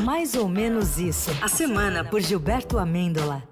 Mais 0.00 0.34
ou 0.34 0.48
menos 0.48 0.98
isso. 0.98 1.30
A 1.42 1.48
semana 1.48 2.04
por 2.04 2.20
Gilberto 2.20 2.78
Amêndola. 2.78 3.42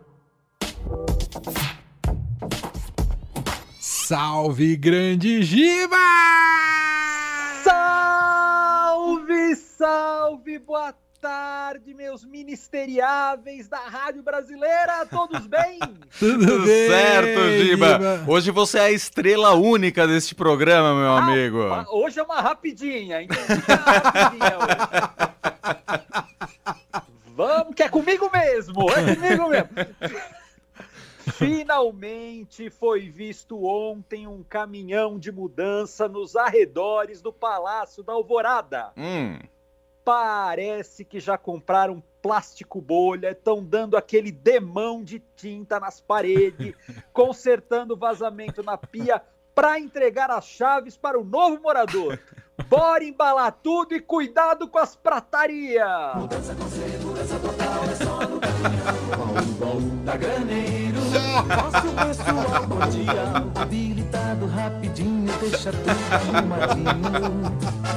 Salve, 3.81 4.76
grande 4.76 5.42
Giba! 5.42 5.97
Salve, 7.63 9.55
salve, 9.57 10.59
boa 10.59 10.93
tarde, 11.21 11.95
meus 11.95 12.25
ministeriáveis 12.25 13.68
da 13.68 13.79
Rádio 13.79 14.22
Brasileira, 14.22 15.07
todos 15.09 15.46
bem? 15.46 15.79
Tudo, 16.18 16.64
bem, 16.64 16.88
certo, 16.88 17.41
Giba. 17.62 18.25
Hoje 18.27 18.50
você 18.50 18.79
é 18.79 18.82
a 18.82 18.91
estrela 18.91 19.54
única 19.54 20.07
deste 20.09 20.34
programa, 20.34 20.95
meu 20.95 21.12
Ah, 21.12 21.18
amigo. 21.22 21.62
ah, 21.62 21.86
Hoje 21.93 22.18
é 22.18 22.22
uma 22.22 22.41
rapidinha, 22.41 23.22
então 23.22 23.36
é 23.38 23.45
uma 23.54 23.93
rapidinha 23.93 24.59
hoje. 24.59 25.30
Vamos, 27.40 27.75
que 27.75 27.82
é 27.82 27.89
comigo 27.89 28.30
mesmo, 28.30 28.90
é 28.90 29.14
comigo 29.14 29.48
mesmo. 29.48 29.71
Finalmente 31.32 32.68
foi 32.68 33.08
visto 33.08 33.64
ontem 33.64 34.26
um 34.26 34.42
caminhão 34.42 35.18
de 35.18 35.32
mudança 35.32 36.06
nos 36.06 36.36
arredores 36.36 37.22
do 37.22 37.32
Palácio 37.32 38.02
da 38.02 38.12
Alvorada. 38.12 38.92
Hum. 38.95 39.38
Parece 40.04 41.02
que 41.02 41.18
já 41.18 41.38
compraram 41.38 42.02
plástico 42.20 42.78
bolha, 42.78 43.30
estão 43.30 43.64
dando 43.64 43.96
aquele 43.96 44.30
demão 44.30 45.02
de 45.02 45.22
tinta 45.34 45.80
nas 45.80 45.98
paredes, 45.98 46.74
consertando 47.10 47.96
vazamento 47.96 48.62
na 48.62 48.76
pia 48.76 49.22
para 49.54 49.80
entregar 49.80 50.30
as 50.30 50.45
chaves 50.45 50.95
para 50.95 51.18
o 51.18 51.24
novo 51.24 51.59
morador. 51.62 52.18
Bora 52.69 53.05
embalar 53.05 53.52
tudo 53.62 53.95
e 53.95 54.00
cuidado 54.00 54.68
com 54.68 54.78
as 54.78 54.96
pratarias! 54.96 55.87
Nosso 61.49 61.88
pessoal 62.07 62.68
cordial, 62.68 63.51
habilitado 63.54 64.47
rapidinho, 64.47 65.33
deixa 65.41 65.73
tudo 65.73 65.91
arrumadinho. 66.15 66.91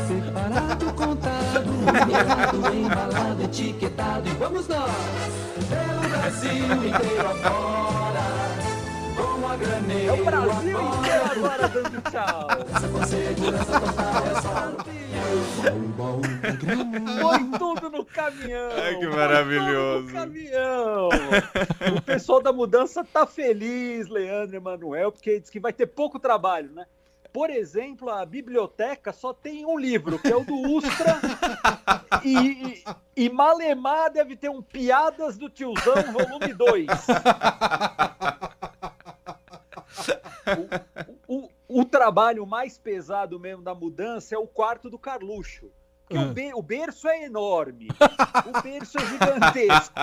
Separado, 0.08 0.94
contado, 0.94 1.72
numerado, 1.72 2.76
embalado, 2.76 3.44
etiquetado. 3.44 4.28
E 4.28 4.32
vamos 4.32 4.68
nós! 4.68 4.92
Pelo 5.70 6.10
Brasil 6.10 6.86
inteiro 6.86 7.28
afora, 7.28 7.94
com 8.00 8.03
É 9.64 10.12
o 10.12 10.26
Brasil 10.26 10.82
inteiro 10.82 11.26
agora 11.32 11.68
dando 11.70 12.02
tchau! 12.12 12.48
Foi 17.22 17.58
tudo 17.60 17.90
no 17.90 18.04
caminhão! 18.06 18.70
Ai, 18.78 18.98
que 19.00 19.08
maravilhoso. 19.08 20.08
no 20.08 20.12
caminhão! 20.14 21.10
O 21.98 22.02
pessoal 22.02 22.42
da 22.42 22.52
mudança 22.52 23.04
tá 23.06 23.26
feliz, 23.26 24.08
Leandro 24.10 24.56
e 24.56 24.58
Emanuel, 24.58 25.12
porque 25.12 25.40
diz 25.40 25.50
que 25.50 25.60
vai 25.60 25.72
ter 25.72 25.88
pouco 25.88 26.20
trabalho, 26.20 26.70
né? 26.74 26.86
Por 27.32 27.50
exemplo, 27.50 28.10
a 28.12 28.24
biblioteca 28.26 29.12
só 29.12 29.34
tem 29.34 29.66
um 29.66 29.80
livro, 29.80 30.20
que 30.20 30.28
é 30.32 30.36
o 30.36 30.44
do 30.44 30.54
Ustra, 30.56 31.20
e, 32.24 32.38
e, 32.38 33.26
e 33.26 33.30
Malemar 33.30 34.12
deve 34.12 34.36
ter 34.36 34.50
um 34.50 34.62
Piadas 34.62 35.36
do 35.38 35.50
Tiozão, 35.50 35.96
volume 36.12 36.54
2. 36.54 36.88
O, 41.28 41.36
o- 41.46 41.50
o 41.82 41.86
trabalho 42.04 42.46
mais 42.46 42.78
pesado 42.78 43.40
mesmo 43.40 43.64
da 43.64 43.74
mudança 43.74 44.36
é 44.36 44.38
o 44.38 44.46
quarto 44.46 44.90
do 44.90 45.00
Carluxo. 45.00 45.72
Porque 46.06 46.22
o, 46.22 46.34
be- 46.34 46.54
o 46.54 46.62
berço 46.62 47.08
é 47.08 47.24
enorme, 47.24 47.88
o 48.46 48.62
berço 48.62 48.98
é 48.98 49.06
gigantesco. 49.06 49.96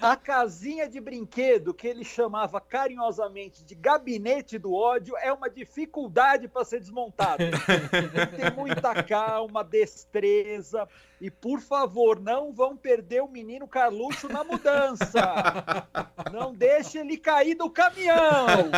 A 0.00 0.16
casinha 0.16 0.88
de 0.88 1.00
brinquedo, 1.00 1.74
que 1.74 1.86
ele 1.86 2.02
chamava 2.02 2.60
carinhosamente 2.60 3.62
de 3.62 3.74
gabinete 3.74 4.58
do 4.58 4.72
ódio, 4.74 5.14
é 5.18 5.30
uma 5.32 5.50
dificuldade 5.50 6.48
para 6.48 6.64
ser 6.64 6.80
desmontado. 6.80 7.44
Tem 8.36 8.50
muita 8.56 9.02
calma, 9.02 9.62
destreza. 9.62 10.88
E, 11.20 11.30
por 11.30 11.60
favor, 11.60 12.18
não 12.18 12.52
vão 12.52 12.76
perder 12.76 13.22
o 13.22 13.28
menino 13.28 13.68
Carluxo 13.68 14.28
na 14.28 14.42
mudança. 14.42 15.86
Não 16.32 16.52
deixe 16.54 16.98
ele 16.98 17.16
cair 17.16 17.54
do 17.54 17.70
caminhão. 17.70 18.70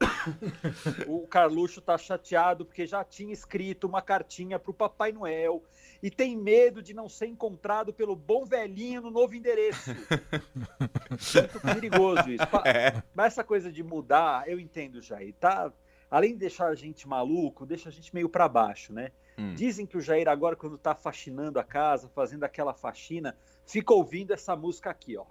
O 1.06 1.26
Carluxo 1.26 1.80
tá 1.80 1.96
chateado 1.96 2.64
porque 2.64 2.86
já 2.86 3.04
tinha 3.04 3.32
escrito 3.32 3.86
uma 3.86 4.02
cartinha 4.02 4.58
para 4.58 4.70
o 4.70 4.74
Papai 4.74 5.12
Noel 5.12 5.62
e 6.02 6.10
tem 6.10 6.36
medo 6.36 6.82
de 6.82 6.92
não 6.92 7.08
ser 7.08 7.26
encontrado 7.26 7.92
pelo 7.92 8.14
bom 8.14 8.44
velhinho 8.44 9.00
no 9.00 9.10
novo 9.10 9.34
endereço. 9.34 9.90
Muito 9.90 11.60
perigoso 11.60 12.30
isso. 12.30 12.46
Pa- 12.48 12.64
Mas 13.14 13.32
essa 13.32 13.44
coisa 13.44 13.72
de 13.72 13.82
mudar, 13.82 14.48
eu 14.48 14.58
entendo, 14.60 15.00
Jair. 15.00 15.34
Tá? 15.38 15.72
Além 16.10 16.32
de 16.32 16.38
deixar 16.38 16.66
a 16.68 16.74
gente 16.74 17.08
maluco, 17.08 17.64
deixa 17.66 17.88
a 17.88 17.92
gente 17.92 18.14
meio 18.14 18.28
para 18.28 18.48
baixo, 18.48 18.92
né? 18.92 19.10
Hum. 19.38 19.54
Dizem 19.54 19.86
que 19.86 19.96
o 19.96 20.00
Jair 20.00 20.28
agora, 20.28 20.56
quando 20.56 20.78
tá 20.78 20.94
faxinando 20.94 21.58
a 21.58 21.64
casa, 21.64 22.08
fazendo 22.14 22.44
aquela 22.44 22.72
faxina, 22.72 23.36
fica 23.66 23.92
ouvindo 23.92 24.32
essa 24.32 24.54
música 24.54 24.90
aqui, 24.90 25.16
ó. 25.16 25.24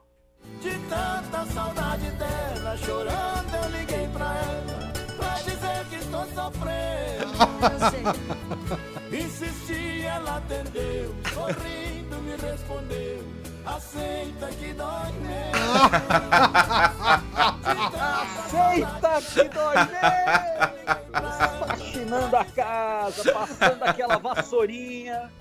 De 0.62 0.78
tanta 0.90 1.46
saudade 1.54 2.10
dela, 2.12 2.78
chorando 2.78 3.56
eu 3.64 3.70
liguei 3.70 4.08
pra 4.10 4.36
ela 4.36 4.94
Pra 5.18 5.34
dizer 5.42 5.86
que 5.90 5.96
estou 5.98 6.26
sofrendo 6.34 7.36
Insisti, 9.16 10.06
ela 10.06 10.38
atendeu, 10.38 11.16
sorrindo 11.34 12.18
me 12.18 12.36
respondeu 12.36 13.24
Aceita 13.66 14.48
que 14.48 14.74
dói 14.74 15.12
mesmo 15.22 15.56
Aceita 18.00 19.22
que 19.22 19.50
dói 19.50 19.76
menos! 19.76 21.06
Faxinando 21.60 22.38
a 22.38 22.46
casa, 22.46 23.34
passando 23.34 23.84
aquela 23.84 24.18
vassourinha. 24.18 25.32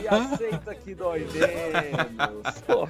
E 0.00 0.08
aceita 0.08 0.74
que 0.74 0.94
dói 0.94 1.20
menos. 1.20 2.60
Pô, 2.66 2.88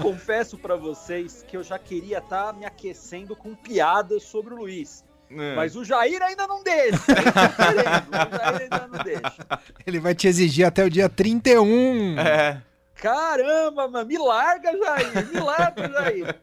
confesso 0.00 0.56
pra 0.58 0.76
vocês 0.76 1.44
que 1.46 1.56
eu 1.56 1.62
já 1.62 1.78
queria 1.78 2.18
estar 2.18 2.52
me 2.54 2.64
aquecendo 2.64 3.34
com 3.36 3.54
piadas 3.54 4.22
sobre 4.22 4.54
o 4.54 4.58
Luiz. 4.58 5.04
É. 5.30 5.54
Mas 5.54 5.76
o 5.76 5.84
Jair 5.84 6.22
ainda 6.22 6.46
não 6.46 6.62
deixa. 6.62 6.98
Querendo, 7.06 8.32
O 8.32 8.36
Jair 8.36 8.62
ainda 8.62 8.86
não 8.88 9.04
deixa. 9.04 9.60
Ele 9.86 10.00
vai 10.00 10.14
te 10.14 10.26
exigir 10.26 10.66
até 10.66 10.82
o 10.84 10.88
dia 10.90 11.08
31. 11.08 12.18
É. 12.18 12.62
Caramba, 12.94 13.86
mano, 13.88 14.06
me 14.08 14.16
larga, 14.18 14.72
Jair, 14.76 15.26
me 15.32 15.38
larga, 15.40 15.88
Jair. 15.88 16.36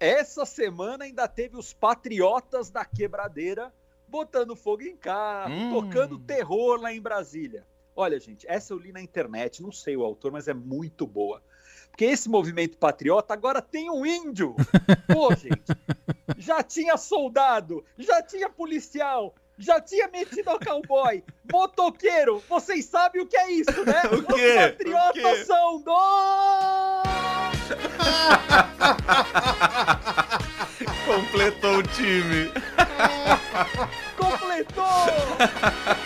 Essa 0.00 0.46
semana 0.46 1.04
ainda 1.04 1.26
teve 1.28 1.56
os 1.56 1.72
patriotas 1.72 2.70
da 2.70 2.84
quebradeira 2.84 3.72
botando 4.06 4.56
fogo 4.56 4.82
em 4.82 4.96
carro, 4.96 5.52
Hum. 5.52 5.70
tocando 5.72 6.18
terror 6.18 6.80
lá 6.80 6.92
em 6.92 7.00
Brasília. 7.00 7.66
Olha, 8.00 8.20
gente, 8.20 8.46
essa 8.48 8.72
eu 8.72 8.78
li 8.78 8.92
na 8.92 9.02
internet, 9.02 9.60
não 9.60 9.72
sei 9.72 9.96
o 9.96 10.04
autor, 10.04 10.30
mas 10.30 10.46
é 10.46 10.54
muito 10.54 11.04
boa. 11.04 11.42
Porque 11.90 12.04
esse 12.04 12.28
movimento 12.28 12.78
patriota 12.78 13.34
agora 13.34 13.60
tem 13.60 13.90
um 13.90 14.06
índio. 14.06 14.54
Pô, 15.12 15.34
gente, 15.34 15.76
já 16.36 16.62
tinha 16.62 16.96
soldado, 16.96 17.84
já 17.98 18.22
tinha 18.22 18.48
policial, 18.48 19.34
já 19.58 19.80
tinha 19.80 20.06
metido 20.06 20.48
ao 20.48 20.60
cowboy, 20.60 21.24
motoqueiro. 21.52 22.40
Vocês 22.48 22.84
sabem 22.84 23.20
o 23.20 23.26
que 23.26 23.36
é 23.36 23.50
isso, 23.50 23.84
né? 23.84 24.02
O 24.16 24.22
quê? 24.32 24.58
Os 24.58 24.70
patriotas 24.70 25.44
são 25.44 25.82
dois! 25.82 25.98
Completou 31.04 31.78
o 31.78 31.82
time. 31.82 32.52
Completou! 34.16 35.97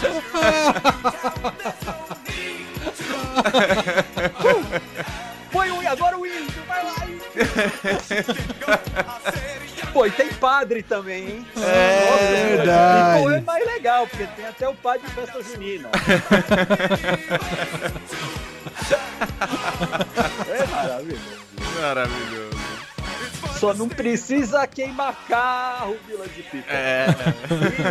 Foi 5.50 5.70
o 5.70 5.88
agora 5.88 6.16
o 6.16 6.24
índio, 6.26 6.62
vai 6.66 6.82
lá, 6.84 6.94
índio! 7.06 7.26
Pô, 9.92 10.06
e 10.06 10.10
tem 10.12 10.32
padre 10.34 10.82
também, 10.84 11.28
hein? 11.28 11.44
É 11.56 12.46
verdade. 12.56 13.18
Então 13.20 13.32
é 13.32 13.40
mais 13.40 13.66
legal, 13.66 14.06
porque 14.06 14.24
tem 14.28 14.46
até 14.46 14.68
o 14.68 14.74
padre 14.76 15.04
de 15.06 15.12
festa 15.12 15.42
junina. 15.42 15.90
É 20.48 20.66
maravilhoso. 20.66 21.40
Maravilhoso. 21.80 22.69
Só 23.58 23.74
não 23.74 23.88
precisa 23.88 24.66
queimar 24.66 25.14
carro, 25.26 25.96
Vila 26.06 26.26
de 26.28 26.42
Pipa. 26.42 26.72
É. 26.72 27.06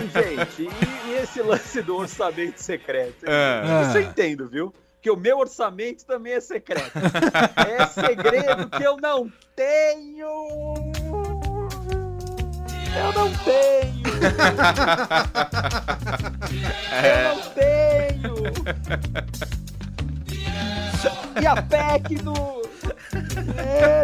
E, 0.03 0.09
gente, 0.09 0.63
e, 0.63 1.09
e 1.09 1.13
esse 1.21 1.41
lance 1.41 1.81
do 1.81 1.95
orçamento 1.95 2.57
secreto? 2.57 3.25
É. 3.25 3.87
Isso 3.87 3.97
eu 3.97 4.01
entendo, 4.01 4.47
viu? 4.47 4.73
Porque 4.95 5.09
o 5.09 5.15
meu 5.15 5.37
orçamento 5.37 6.05
também 6.05 6.33
é 6.33 6.41
secreto. 6.41 6.91
é 7.55 7.85
segredo 7.87 8.69
que 8.69 8.83
eu 8.83 8.97
não 8.97 9.31
tenho. 9.55 10.27
Eu 12.95 13.13
não 13.13 13.31
tenho. 13.45 14.09
Eu 17.05 17.23
não 17.23 17.41
tenho. 17.53 18.35
E 21.41 21.47
a 21.47 21.61
PEC 21.61 22.15
do 22.15 22.33
dinheiro. 23.29 23.98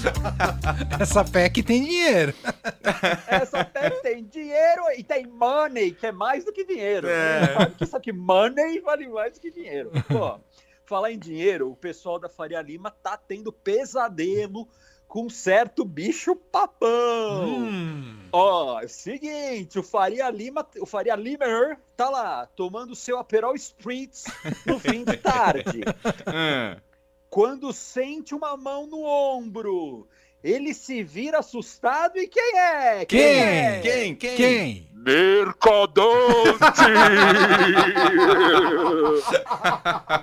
Essa 1.00 1.24
PEC 1.24 1.62
tem 1.62 1.84
dinheiro. 1.84 2.34
Essa 3.26 3.64
PEC 3.64 4.02
tem 4.02 4.24
dinheiro 4.24 4.82
e 4.96 5.02
tem 5.02 5.26
money, 5.26 5.92
que 5.92 6.06
é 6.06 6.12
mais 6.12 6.44
do 6.44 6.52
que 6.52 6.64
dinheiro. 6.64 7.08
É. 7.08 7.54
Sabe 7.54 7.74
que 7.74 7.84
isso 7.84 7.96
aqui, 7.96 8.12
money, 8.12 8.80
vale 8.80 9.08
mais 9.08 9.34
do 9.34 9.40
que 9.40 9.50
dinheiro. 9.50 9.90
Pô, 10.08 10.38
falar 10.84 11.12
em 11.12 11.18
dinheiro, 11.18 11.70
o 11.70 11.76
pessoal 11.76 12.18
da 12.18 12.28
Faria 12.28 12.62
Lima 12.62 12.90
tá 12.90 13.16
tendo 13.16 13.52
pesadelo 13.52 14.68
com 15.08 15.26
um 15.26 15.30
certo 15.30 15.84
bicho 15.84 16.34
papão. 16.34 17.46
Hum. 17.46 18.18
Ó, 18.32 18.80
é 18.80 18.84
o 18.84 18.88
seguinte, 18.88 19.78
o 19.78 19.82
Faria 19.82 20.28
Lima, 20.30 20.66
o 20.80 20.86
Faria 20.86 21.14
Limer 21.14 21.78
tá 21.96 22.10
lá 22.10 22.46
tomando 22.56 22.94
seu 22.94 23.18
Aperol 23.18 23.54
Spritz 23.54 24.24
no 24.66 24.78
fim 24.78 25.04
de 25.04 25.16
tarde. 25.16 25.82
Hum. 26.26 26.80
Quando 27.36 27.70
sente 27.70 28.34
uma 28.34 28.56
mão 28.56 28.86
no 28.86 29.02
ombro, 29.02 30.08
ele 30.42 30.72
se 30.72 31.02
vira 31.02 31.40
assustado 31.40 32.16
e 32.16 32.26
quem 32.26 32.58
é? 32.58 33.04
Quem? 33.04 33.20
é? 33.20 33.80
Quem? 33.82 34.14
Quem? 34.16 34.36
Quem? 34.36 34.88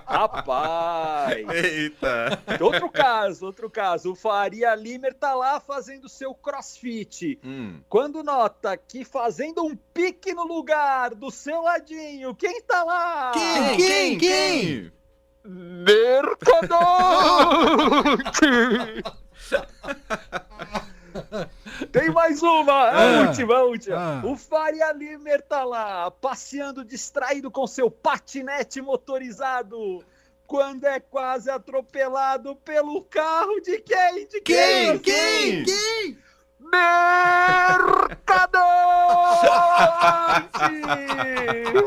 Rapaz! 0.07 1.47
Eita. 1.49 2.41
Outro 2.59 2.89
caso, 2.89 3.45
outro 3.45 3.69
caso. 3.69 4.13
O 4.13 4.15
Faria 4.15 4.73
Limer 4.73 5.13
tá 5.13 5.35
lá 5.35 5.59
fazendo 5.59 6.09
seu 6.09 6.33
crossfit. 6.33 7.37
Hum. 7.43 7.79
Quando 7.87 8.23
nota 8.23 8.75
que 8.75 9.05
fazendo 9.05 9.63
um 9.63 9.75
pique 9.93 10.33
no 10.33 10.45
lugar 10.47 11.13
do 11.13 11.29
seu 11.29 11.61
ladinho, 11.61 12.33
quem 12.33 12.59
tá 12.63 12.83
lá? 12.83 13.31
Quem? 13.33 13.77
Quem? 13.77 14.17
Quem? 14.17 14.91
Mercadante! 17.53 19.03
Tem 21.91 22.09
mais 22.11 22.41
uma, 22.41 22.73
a 22.73 23.01
Ah, 23.01 23.21
última, 23.27 23.55
a 23.55 23.63
última. 23.63 23.97
ah. 23.97 24.21
O 24.25 24.35
Faria 24.35 24.91
Limer 24.93 25.41
tá 25.41 25.63
lá, 25.63 26.09
passeando 26.09 26.83
distraído 26.83 27.51
com 27.51 27.67
seu 27.67 27.91
patinete 27.91 28.81
motorizado, 28.81 30.03
quando 30.47 30.85
é 30.85 30.99
quase 30.99 31.49
atropelado 31.51 32.55
pelo 32.57 33.03
carro 33.03 33.59
de 33.61 33.79
quem? 33.79 34.27
De 34.27 34.41
Quem? 34.41 34.99
quem? 34.99 35.01
Quem? 35.01 35.63
Quem? 35.65 36.17
Mercadante! 36.59 38.53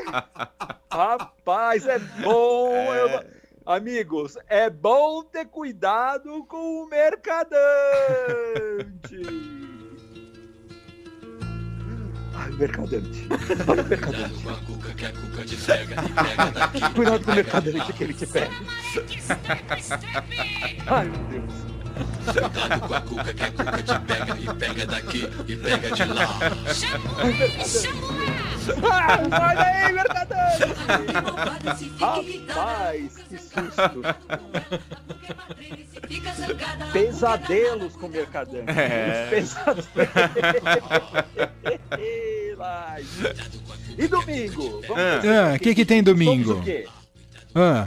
Rapaz, 0.93 1.87
é 1.87 1.99
bom. 1.99 2.94
eu- 2.94 3.36
Amigos, 3.67 4.39
é 4.49 4.71
bom 4.71 5.25
ter 5.25 5.47
cuidado 5.47 6.45
com 6.45 6.85
o 6.85 6.89
mercadante. 6.89 7.57
Ai, 12.33 12.51
mercadante. 12.53 13.27
Olha 13.67 13.83
o 13.83 13.87
mercadante. 13.87 14.45
Cuidado 16.95 17.25
com 17.25 17.33
o 17.33 17.35
mercadante 17.35 17.93
que 17.93 18.05
ele 18.05 18.15
te 18.15 18.27
pega. 18.27 18.53
Ai, 20.87 21.09
meu 21.09 21.25
Deus. 21.25 21.53
Cuidado 22.33 22.81
com 22.87 22.95
a 22.95 23.01
cuca 23.01 23.35
que 23.35 23.43
a 23.43 23.51
cuca 23.51 23.83
te 23.83 23.99
pega 24.07 24.39
e 24.39 24.55
pega 24.55 24.87
daqui 24.87 25.29
e 25.49 25.57
pega 25.57 25.91
de 25.91 26.05
lá. 26.05 26.39
Ah, 27.19 28.16
sai 28.75 29.57
daí, 29.57 29.93
mercadante! 29.93 30.65
Rapaz, 32.01 33.17
que 33.29 33.39
susto. 33.39 34.03
Pesadelos 36.93 37.97
com 37.97 38.09
mercadante. 38.09 38.71
É. 38.79 39.27
Pesadelos. 39.31 39.87
E 43.99 44.07
domingo? 44.09 44.83
Vamos 44.87 45.03
Ah. 45.03 45.53
Ah, 45.53 45.55
o 45.55 45.59
que 45.59 45.75
que 45.75 45.85
tem 45.87 46.03
domingo? 46.03 46.55
O? 46.55 46.63
Ah, 47.59 47.87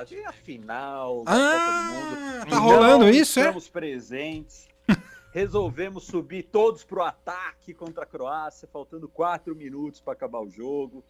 Ah, 0.00 0.04
tem 0.08 0.24
a 0.26 0.32
final 0.32 1.22
Ah, 1.26 2.40
Mundo. 2.40 2.50
tá 2.50 2.58
rolando 2.58 3.04
Não 3.04 3.10
isso, 3.10 3.38
é? 3.38 3.42
Estamos 3.42 3.68
presentes. 3.68 4.65
Resolvemos 5.36 6.06
subir 6.06 6.44
todos 6.44 6.82
pro 6.82 7.02
ataque 7.02 7.74
contra 7.74 8.04
a 8.04 8.06
Croácia, 8.06 8.66
faltando 8.72 9.06
quatro 9.06 9.54
minutos 9.54 10.00
para 10.00 10.14
acabar 10.14 10.40
o 10.40 10.48
jogo. 10.48 11.04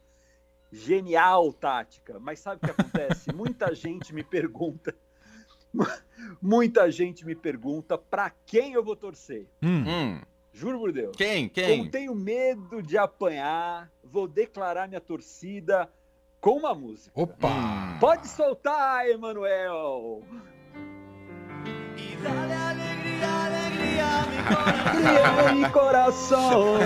Genial 0.72 1.52
tática. 1.52 2.18
Mas 2.18 2.40
sabe 2.40 2.56
o 2.56 2.58
que 2.66 2.72
acontece? 2.72 3.30
Muita 3.32 3.72
gente 3.72 4.12
me 4.12 4.24
pergunta. 4.24 4.92
Muita 6.42 6.90
gente 6.90 7.24
me 7.24 7.36
pergunta 7.36 7.96
para 7.96 8.28
quem 8.44 8.72
eu 8.72 8.82
vou 8.82 8.96
torcer. 8.96 9.46
hum. 9.62 9.84
Hum. 9.86 10.20
Juro 10.52 10.80
por 10.80 10.90
Deus. 10.90 11.14
Quem? 11.14 11.48
Como 11.48 11.64
Quem? 11.64 11.88
tenho 11.88 12.12
medo 12.12 12.82
de 12.82 12.98
apanhar, 12.98 13.92
vou 14.02 14.26
declarar 14.26 14.88
minha 14.88 15.00
torcida 15.00 15.88
com 16.40 16.56
uma 16.56 16.74
música. 16.74 17.12
Opa! 17.14 17.96
Pode 18.00 18.26
soltar, 18.26 19.08
Emanuel! 19.08 20.24
Alegría, 22.26 22.55
a 24.48 25.52
mi 25.52 25.64
corazón. 25.70 26.80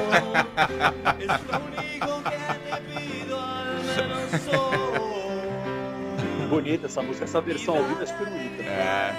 Es 1.19 1.29
lo 1.29 1.35
único 1.67 2.23
que 2.25 2.39
te 2.65 2.77
pido, 2.99 3.37
al 3.41 3.85
menos 3.85 4.49
hoy. 4.49 6.49
Bonita 6.49 6.87
essa 6.87 7.03
música, 7.03 7.25
essa 7.25 7.41
versão 7.41 7.77
ao 7.77 7.83
vivo 7.85 8.03
é 8.03 8.07
super 8.07 8.29
bonita. 8.29 8.63
É. 8.63 9.13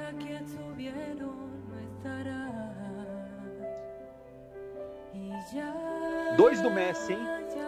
estuvieron 0.00 1.36
no 1.68 1.80
estará. 1.80 2.48
Y 5.14 5.30
ya 5.54 6.34
Dois 6.36 6.62
do 6.62 6.70
Messi, 6.70 7.12
hein? 7.12 7.18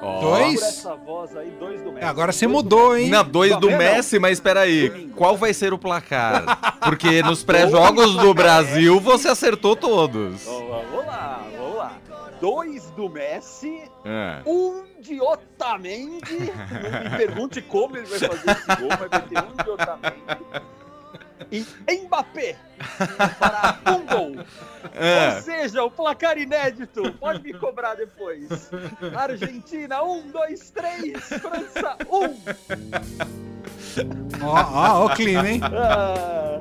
Ó. 0.01 0.21
Dois? 0.21 0.61
Por 0.61 0.69
essa 0.69 0.95
voz 0.97 1.37
aí, 1.37 1.51
dois 1.61 1.83
do 1.83 1.93
Messi. 1.93 2.07
Agora 2.07 2.33
você 2.33 2.47
do 2.47 2.53
mudou, 2.53 2.97
hein? 2.97 3.11
Não, 3.11 3.25
dois 3.25 3.55
do 3.57 3.69
Não, 3.71 3.73
não. 3.73 3.79
Messi, 3.79 4.19
mas 4.19 4.41
peraí, 4.41 4.89
Domingo. 4.89 5.15
qual 5.15 5.37
vai 5.37 5.53
ser 5.53 5.73
o 5.75 5.79
placar? 5.79 6.45
Porque 6.81 7.23
nos 7.23 7.45
pré-jogos 7.45 8.15
do 8.17 8.33
Brasil 8.35 8.99
você 9.01 9.29
acertou 9.29 9.77
todos. 9.77 10.45
Vamos 10.45 11.07
lá, 11.07 11.41
vamos 11.59 11.77
lá. 11.77 11.93
Dois 12.41 12.91
do 12.91 13.09
Messi, 13.09 13.83
É. 14.05 14.41
um 14.47 14.85
de 15.01 15.21
Otamendi. 15.21 16.51
Não 16.93 17.11
me 17.11 17.17
pergunte 17.17 17.61
como 17.63 17.97
ele 17.97 18.07
vai 18.07 18.19
fazer 18.19 18.51
esse 18.51 18.67
gol, 18.81 18.89
mas 18.89 18.99
vai 18.99 19.23
ter 19.23 19.39
um 19.39 19.65
de 19.65 19.71
Otamendi. 19.71 20.75
E 21.51 21.65
Mbappé 22.05 22.57
para 23.39 23.79
um 23.93 24.07
gol. 24.07 24.33
Ou 24.37 24.45
É. 24.95 25.41
seja, 25.43 25.83
o 25.83 25.91
placar 25.91 26.39
inédito. 26.39 27.13
Pode 27.15 27.43
me 27.43 27.53
cobrar 27.55 27.95
depois. 27.97 28.71
Argentina, 29.17 30.03
um, 30.03 30.23
dois, 30.31 30.71
três. 30.71 31.19
França, 31.25 31.97
um. 32.11 32.35
Ó, 34.43 34.55
ó, 34.55 35.01
ó 35.03 35.07
o 35.07 35.11
clima, 35.11 35.49
hein? 35.51 35.61
Ah, 35.65 36.61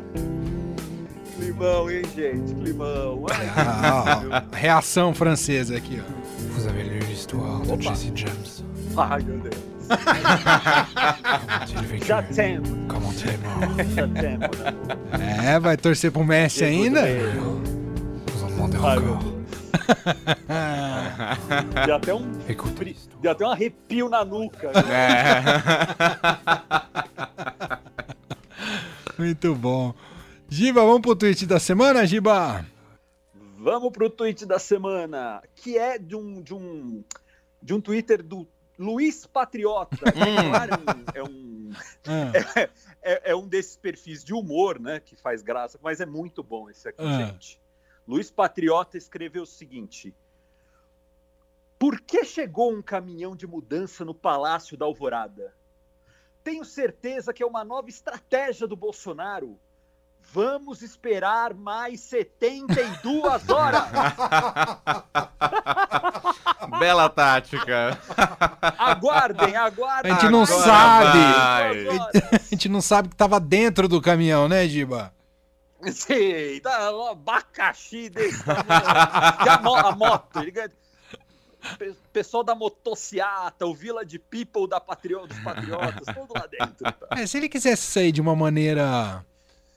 climão, 1.35 1.89
hein, 1.91 2.03
gente? 2.15 2.53
Climão. 2.55 3.25
Ai, 3.31 3.47
Ah, 3.55 4.21
ó, 4.51 4.55
reação 4.55 5.13
francesa 5.13 5.77
aqui, 5.77 6.01
ó. 6.01 6.23
Vous 6.53 6.67
avez 6.67 6.83
lu 6.83 6.99
l'histoire 7.07 7.61
de. 7.77 7.83
Jesse 7.83 8.11
James. 8.15 8.63
ai, 8.97 9.21
meu 9.23 9.37
Deus. 9.39 9.72
Já 12.05 12.21
né? 12.21 12.61
É, 15.45 15.59
vai 15.59 15.77
torcer 15.77 16.11
pro 16.11 16.23
Messi 16.23 16.63
ainda? 16.63 17.01
Vous 17.01 18.43
en 18.43 18.49
demandez 18.49 18.83
Ai, 18.83 18.99
meu 18.99 19.13
encore 19.13 19.23
Deus. 19.23 19.33
Deu 21.85 21.95
até 21.95 22.13
um, 22.13 22.31
deu 23.21 23.31
até 23.31 23.45
um 23.45 23.49
arrepio 23.49 24.09
na 24.09 24.23
nuca. 24.23 24.71
Muito 29.17 29.55
bom. 29.55 29.93
Giba, 30.49 30.81
vamos 30.81 31.01
pro 31.01 31.15
tweet 31.15 31.45
da 31.45 31.59
semana, 31.59 32.05
Giba? 32.05 32.65
Vamos 33.57 33.91
pro 33.91 34.09
tweet 34.09 34.45
da 34.45 34.59
semana, 34.59 35.41
que 35.55 35.77
é 35.77 35.97
de 35.97 36.15
um 36.15 36.41
de 36.41 36.53
um 36.53 37.03
de 37.61 37.73
um 37.73 37.81
Twitter 37.81 38.21
do 38.21 38.47
Luiz 38.77 39.25
Patriota. 39.25 39.95
Hum. 40.15 40.49
Claro, 40.49 40.73
é 41.13 41.23
um, 41.23 41.71
Ah, 42.05 42.69
é, 43.01 43.31
é 43.31 43.35
um 43.35 43.47
desses 43.47 43.75
perfis 43.75 44.23
de 44.23 44.33
humor, 44.33 44.79
né? 44.79 44.99
Que 44.99 45.15
faz 45.15 45.41
graça, 45.41 45.79
mas 45.81 45.99
é 46.01 46.05
muito 46.05 46.43
bom 46.43 46.69
esse 46.69 46.87
aqui, 46.89 47.01
Ah. 47.01 47.25
gente. 47.27 47.59
Luiz 48.07 48.29
Patriota 48.31 48.97
escreveu 48.97 49.43
o 49.43 49.47
seguinte: 49.47 50.13
Por 51.79 51.99
que 52.01 52.23
chegou 52.25 52.71
um 52.73 52.81
caminhão 52.81 53.35
de 53.35 53.47
mudança 53.47 54.03
no 54.05 54.13
Palácio 54.13 54.75
da 54.77 54.85
Alvorada? 54.85 55.53
Tenho 56.43 56.65
certeza 56.65 57.33
que 57.33 57.41
é 57.41 57.45
uma 57.45 57.63
nova 57.63 57.87
estratégia 57.89 58.67
do 58.67 58.75
Bolsonaro. 58.75 59.57
Vamos 60.19 60.81
esperar 60.81 61.53
mais 61.53 62.01
72 62.01 63.49
horas. 63.49 63.83
Bela 66.79 67.09
tática. 67.09 67.97
Aguardem, 68.77 69.55
aguardem. 69.55 70.11
A 70.11 70.15
gente 70.15 70.29
não 70.31 70.39
mais 70.39 70.49
sabe. 70.49 71.19
72 71.19 71.99
horas. 71.99 72.23
a 72.33 72.37
gente 72.49 72.69
não 72.69 72.81
sabe 72.81 73.09
que 73.09 73.15
tava 73.15 73.39
dentro 73.39 73.87
do 73.87 74.01
caminhão, 74.01 74.47
né, 74.47 74.67
Giba? 74.67 75.13
Sim, 75.91 76.59
tá 76.61 76.91
um 76.95 77.07
abacaxi 77.07 78.09
desse. 78.09 78.41
E 79.45 79.49
a, 79.49 79.59
mo- 79.61 79.75
a 79.75 79.91
moto, 79.95 80.39
ele 80.39 80.51
ganha- 80.51 80.69
Pessoal 82.11 82.43
da 82.43 82.53
motociata, 82.53 83.65
o 83.65 83.73
Village 83.73 84.19
People 84.19 84.67
da 84.67 84.79
Patrio... 84.81 85.25
dos 85.25 85.39
Patriotas, 85.39 86.13
tudo 86.13 86.33
lá 86.35 86.45
dentro. 86.47 86.75
tá? 86.91 87.07
É, 87.11 87.25
se 87.25 87.37
ele 87.37 87.47
quisesse 87.49 87.83
sair 87.83 88.11
de 88.11 88.19
uma 88.21 88.35
maneira, 88.35 89.25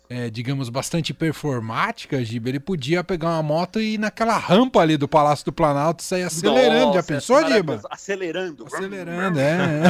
é, 0.08 0.30
digamos, 0.30 0.68
bastante 0.68 1.12
performática, 1.12 2.24
Giba, 2.24 2.48
ele 2.48 2.60
podia 2.60 3.02
pegar 3.02 3.30
uma 3.30 3.42
moto 3.42 3.80
e 3.80 3.94
ir 3.94 3.98
naquela 3.98 4.38
rampa 4.38 4.80
ali 4.80 4.96
do 4.96 5.08
Palácio 5.08 5.44
do 5.46 5.52
Planalto 5.52 6.02
e 6.02 6.06
sair 6.06 6.22
acelerando. 6.22 6.92
Já 6.92 6.98
Nossa, 6.98 7.02
pensou, 7.02 7.38
essa 7.38 7.50
Giba? 7.50 7.80
Acelerando. 7.90 8.66
Acelerando, 8.66 9.40
é. 9.40 9.82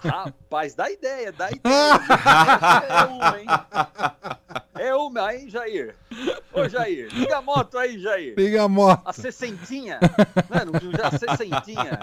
Rapaz, 0.02 0.74
dá 0.74 0.90
ideia, 0.90 1.30
dá 1.30 1.48
ideia. 1.50 2.00
É 2.88 3.04
uma, 3.04 3.38
hein? 3.38 3.46
É 4.76 4.94
uma, 4.94 5.34
hein, 5.34 5.48
Jair? 5.48 5.94
Ô, 6.52 6.68
Jair, 6.68 7.08
liga 7.12 7.36
a 7.36 7.42
moto 7.42 7.78
aí, 7.78 7.98
Jair. 7.98 8.34
Liga 8.36 8.64
a 8.64 8.68
moto. 8.68 9.02
A 9.04 9.12
sessentinha. 9.12 10.00
Mano, 10.48 10.72
já 10.96 11.08
a 11.08 11.18
sessentinha. 11.18 11.98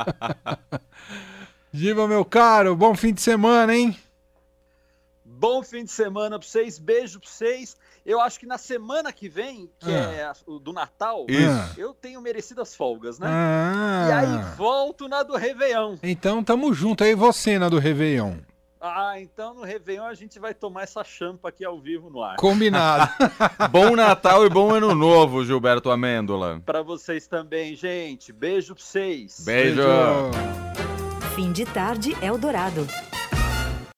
Giba, 1.74 2.08
meu 2.08 2.24
caro, 2.24 2.76
bom 2.76 2.96
fim 2.96 3.14
de 3.14 3.22
semana, 3.22 3.76
hein? 3.76 3.98
Bom 5.40 5.62
fim 5.64 5.84
de 5.84 5.92
semana 5.92 6.40
pra 6.40 6.48
vocês, 6.48 6.80
beijo 6.80 7.20
pra 7.20 7.30
vocês. 7.30 7.76
Eu 8.06 8.20
acho 8.20 8.40
que 8.40 8.46
na 8.48 8.58
semana 8.58 9.12
que 9.14 9.30
vem, 9.30 9.70
que 9.80 9.92
Ah. 9.92 10.12
é 10.14 10.24
a- 10.24 10.34
o 10.48 10.58
do 10.60 10.74
Natal, 10.74 11.26
Isso. 11.30 11.80
eu 11.80 11.94
tenho 11.94 12.20
merecidas 12.22 12.76
folgas, 12.76 13.20
né? 13.20 13.28
Ah, 13.30 14.08
E 14.10 14.12
aí 14.14 14.56
volto 14.56 15.08
na 15.08 15.22
do 15.24 15.36
Réveillon. 15.36 15.98
então 16.02 16.44
tamo 16.44 16.74
junto 16.74 17.04
aí, 17.04 17.14
você 17.14 17.60
na 17.60 17.70
do 17.70 17.78
Réveillon. 17.80 18.38
Ah, 18.80 19.20
então 19.20 19.54
no 19.54 19.64
Réveillon 19.64 20.06
a 20.06 20.14
gente 20.14 20.40
vai 20.40 20.54
tomar 20.54 20.84
essa 20.84 21.04
champa 21.04 21.50
aqui 21.50 21.66
ao 21.66 21.80
vivo 21.80 22.10
no 22.10 22.22
ar. 22.24 22.38
Combinado. 22.38 23.12
Bom 23.72 23.96
Natal 23.96 24.46
e 24.46 24.50
bom 24.50 24.72
Ano 24.74 24.94
Novo, 24.96 25.44
Gilberto 25.44 25.90
Amêndola. 25.92 26.62
Pra 26.66 26.82
vocês 26.84 27.28
também, 27.28 27.76
gente. 27.76 28.32
Beijo 28.32 28.74
pra 28.76 28.84
vocês. 28.84 29.42
Beijo. 29.46 29.82
Fim 31.36 31.52
de 31.52 31.66
tarde 31.66 32.16
Eldorado. 32.22 32.88